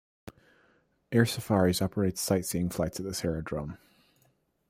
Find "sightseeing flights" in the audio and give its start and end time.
2.21-2.99